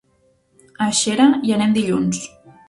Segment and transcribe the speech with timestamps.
[0.85, 2.25] A Xera hi anem dilluns.